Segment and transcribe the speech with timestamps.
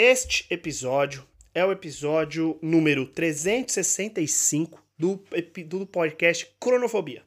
[0.00, 5.20] Este episódio é o episódio número 365 do,
[5.66, 7.24] do podcast Cronofobia.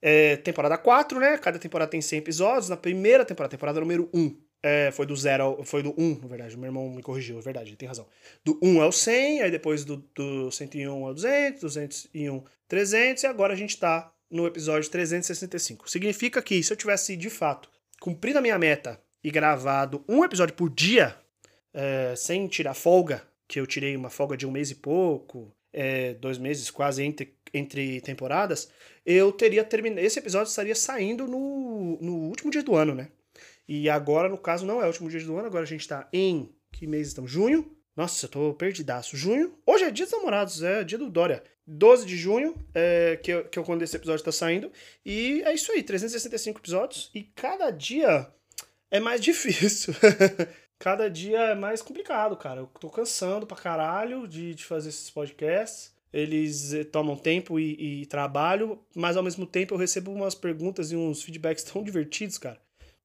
[0.00, 1.36] É, temporada 4, né?
[1.36, 2.70] Cada temporada tem 100 episódios.
[2.70, 6.56] Na primeira temporada, temporada número 1, é, foi do 0 foi do 1, na verdade.
[6.56, 8.06] Meu irmão me corrigiu, é verdade, ele tem razão.
[8.42, 13.22] Do 1 é o 100, aí depois do, do 101 é o 200, 201, 300,
[13.22, 15.90] e agora a gente tá no episódio 365.
[15.90, 17.68] Significa que se eu tivesse, de fato,
[18.00, 21.19] cumprido a minha meta e gravado um episódio por dia,
[21.72, 26.14] é, sem tirar folga, que eu tirei uma folga de um mês e pouco, é,
[26.14, 28.70] dois meses quase entre, entre temporadas,
[29.04, 30.04] eu teria terminado.
[30.04, 33.08] Esse episódio estaria saindo no, no último dia do ano, né?
[33.68, 36.08] E agora, no caso, não é o último dia do ano, agora a gente tá
[36.12, 36.52] em.
[36.72, 37.30] Que mês estamos?
[37.30, 37.76] Junho.
[37.96, 39.16] Nossa, eu tô perdidaço.
[39.16, 39.54] Junho.
[39.66, 41.42] Hoje é dia dos namorados, é dia do Dória.
[41.66, 44.72] 12 de junho, é, que, eu, que é quando esse episódio tá saindo.
[45.04, 47.10] E é isso aí, 365 episódios.
[47.14, 48.28] E cada dia
[48.90, 49.94] é mais difícil.
[50.80, 52.62] Cada dia é mais complicado, cara.
[52.62, 55.94] Eu tô cansando pra caralho de, de fazer esses podcasts.
[56.12, 60.90] Eles eh, tomam tempo e, e trabalho, mas ao mesmo tempo eu recebo umas perguntas
[60.90, 62.60] e uns feedbacks tão divertidos, cara.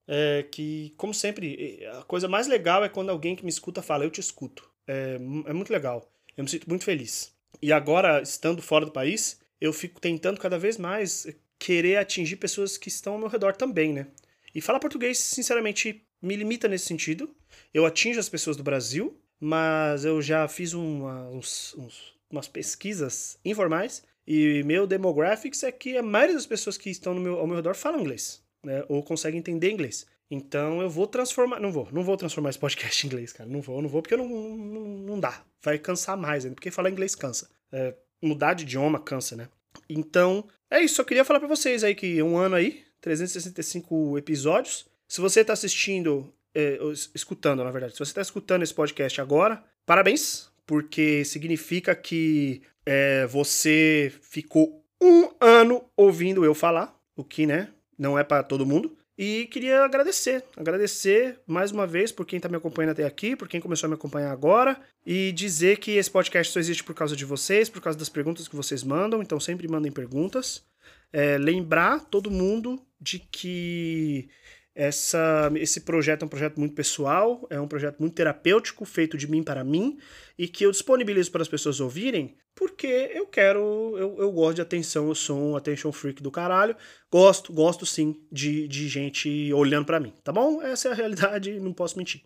[0.07, 4.05] É que, como sempre, a coisa mais legal é quando alguém que me escuta fala,
[4.05, 4.67] eu te escuto.
[4.87, 6.09] É, é muito legal.
[6.37, 7.33] Eu me sinto muito feliz.
[7.61, 11.27] E agora, estando fora do país, eu fico tentando cada vez mais
[11.59, 14.07] querer atingir pessoas que estão ao meu redor também, né?
[14.53, 17.29] E falar português, sinceramente, me limita nesse sentido.
[17.73, 23.37] Eu atingo as pessoas do Brasil, mas eu já fiz uma, uns, uns, umas pesquisas
[23.45, 27.55] informais e meu demographics é que a maioria das pessoas que estão meu, ao meu
[27.55, 28.83] redor falam inglês, né?
[28.89, 30.05] Ou conseguem entender inglês.
[30.29, 31.59] Então eu vou transformar.
[31.59, 33.49] Não vou, não vou transformar esse podcast em inglês, cara.
[33.49, 35.43] Não vou, não vou, porque não, não, não dá.
[35.61, 37.49] Vai cansar mais ainda, porque falar inglês cansa.
[37.71, 39.47] É, mudar de idioma cansa, né?
[39.87, 40.99] Então, é isso.
[40.99, 44.87] Eu queria falar para vocês aí que um ano aí, 365 episódios.
[45.07, 46.79] Se você está assistindo, é,
[47.13, 53.25] escutando, na verdade, se você está escutando esse podcast agora, parabéns, porque significa que é,
[53.27, 58.97] você ficou um ano ouvindo eu falar, o que, né, não é para todo mundo.
[59.17, 63.47] E queria agradecer, agradecer mais uma vez por quem está me acompanhando até aqui, por
[63.47, 67.15] quem começou a me acompanhar agora, e dizer que esse podcast só existe por causa
[67.15, 70.65] de vocês, por causa das perguntas que vocês mandam, então sempre mandem perguntas.
[71.13, 74.27] É, lembrar todo mundo de que
[74.75, 79.25] essa, esse projeto é um projeto muito pessoal, é um projeto muito terapêutico, feito de
[79.25, 79.97] mim para mim,
[80.37, 84.61] e que eu disponibilizo para as pessoas ouvirem, porque eu quero, eu, eu gosto de
[84.61, 86.75] atenção, eu sou um attention freak do caralho,
[87.09, 90.61] gosto, gosto sim de, de gente olhando para mim, tá bom?
[90.61, 92.23] Essa é a realidade, não posso mentir.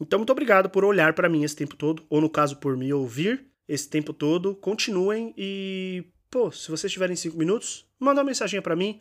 [0.00, 2.90] Então, muito obrigado por olhar para mim esse tempo todo, ou no caso, por me
[2.92, 4.54] ouvir esse tempo todo.
[4.56, 9.00] Continuem e, pô, se vocês tiverem cinco minutos, manda uma mensagem para mim,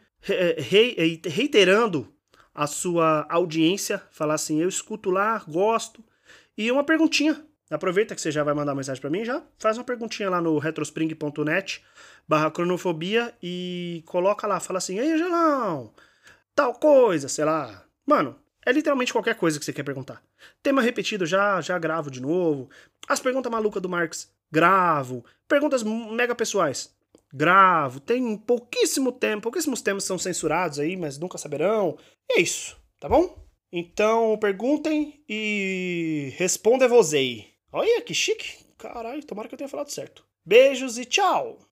[1.25, 2.13] reiterando
[2.53, 6.03] a sua audiência, falar assim, eu escuto lá, gosto.
[6.57, 7.44] E uma perguntinha.
[7.69, 10.57] Aproveita que você já vai mandar mensagem para mim, já faz uma perguntinha lá no
[10.57, 11.81] retrospring.net
[12.28, 15.94] barra cronofobia e coloca lá, fala assim, ei, Angelão,
[16.53, 17.85] tal coisa, sei lá.
[18.06, 18.35] Mano,
[18.66, 20.22] é literalmente qualquer coisa que você quer perguntar.
[20.62, 22.69] Tema repetido, já, já gravo de novo.
[23.07, 25.25] As perguntas malucas do Marx, gravo.
[25.47, 26.94] Perguntas mega pessoais,
[27.34, 31.97] gravo, tem pouquíssimo tempo, pouquíssimos temas são censurados aí, mas nunca saberão.
[32.30, 33.42] E é isso, tá bom?
[33.72, 37.46] Então perguntem e responda você.
[37.72, 38.66] Olha que chique.
[38.78, 40.25] Caralho, tomara que eu tenha falado certo.
[40.46, 41.71] Beijos e tchau!